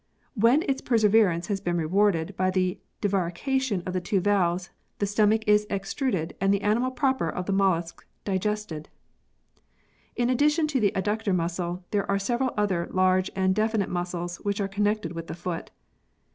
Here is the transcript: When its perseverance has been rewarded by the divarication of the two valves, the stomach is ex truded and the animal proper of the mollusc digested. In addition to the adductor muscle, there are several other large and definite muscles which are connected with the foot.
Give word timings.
When 0.33 0.63
its 0.63 0.81
perseverance 0.81 1.45
has 1.45 1.61
been 1.61 1.77
rewarded 1.77 2.35
by 2.35 2.49
the 2.49 2.79
divarication 3.03 3.83
of 3.85 3.93
the 3.93 4.01
two 4.01 4.19
valves, 4.19 4.71
the 4.97 5.05
stomach 5.05 5.43
is 5.47 5.67
ex 5.69 5.93
truded 5.93 6.31
and 6.41 6.51
the 6.51 6.63
animal 6.63 6.89
proper 6.89 7.29
of 7.29 7.45
the 7.45 7.53
mollusc 7.53 8.03
digested. 8.25 8.89
In 10.15 10.27
addition 10.27 10.65
to 10.69 10.79
the 10.79 10.91
adductor 10.95 11.35
muscle, 11.35 11.83
there 11.91 12.09
are 12.09 12.17
several 12.17 12.51
other 12.57 12.87
large 12.89 13.29
and 13.35 13.53
definite 13.53 13.89
muscles 13.89 14.37
which 14.37 14.59
are 14.59 14.67
connected 14.67 15.11
with 15.11 15.27
the 15.27 15.35
foot. 15.35 15.69